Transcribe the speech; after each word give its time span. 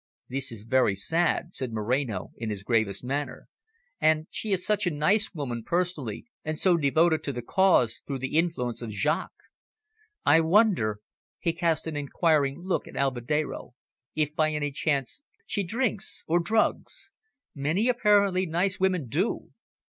"This 0.29 0.51
is 0.51 0.63
very 0.63 0.95
sad," 0.95 1.53
said 1.53 1.71
Moreno, 1.71 2.31
in 2.35 2.49
his 2.49 2.63
gravest 2.63 3.03
manner. 3.03 3.47
"And 3.99 4.25
she 4.31 4.51
is 4.51 4.65
such 4.65 4.87
a 4.87 4.89
nice 4.89 5.31
woman 5.35 5.61
personally, 5.63 6.25
and 6.43 6.57
so 6.57 6.75
devoted 6.75 7.21
to 7.23 7.31
the 7.31 7.43
Cause, 7.43 8.01
through 8.07 8.17
the 8.17 8.35
influence 8.35 8.81
of 8.81 8.89
Jaques. 8.89 9.45
I 10.25 10.39
wonder," 10.39 11.01
he 11.37 11.53
cast 11.53 11.85
an 11.85 11.95
inquiring 11.95 12.57
look 12.63 12.87
at 12.87 12.95
Alvedero 12.95 13.75
"if, 14.15 14.33
by 14.35 14.49
any 14.49 14.71
chance, 14.71 15.21
she 15.45 15.61
drinks 15.61 16.23
or 16.27 16.39
drugs. 16.39 17.11
Many 17.53 17.87
apparently 17.87 18.47
nice 18.47 18.79
women 18.79 19.07
do!" 19.07 19.51